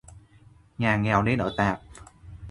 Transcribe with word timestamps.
Nhà 0.79 0.97
nghèo 0.97 1.23
nên 1.23 1.37
ở 1.39 1.53
tạp 1.57 1.81